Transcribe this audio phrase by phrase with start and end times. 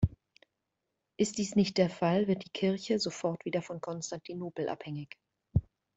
[1.17, 5.15] Ist dies nicht der Fall, wird die Kirche sofort wieder von Konstantinopel abhängig.